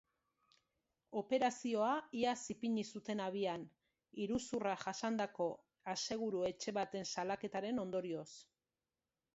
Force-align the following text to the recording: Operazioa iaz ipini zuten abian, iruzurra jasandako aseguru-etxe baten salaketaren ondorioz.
Operazioa 1.21 1.89
iaz 2.21 2.33
ipini 2.53 2.85
zuten 2.95 3.21
abian, 3.27 3.67
iruzurra 4.25 4.75
jasandako 4.87 5.49
aseguru-etxe 5.95 6.77
baten 6.81 7.09
salaketaren 7.15 7.85
ondorioz. 7.89 8.29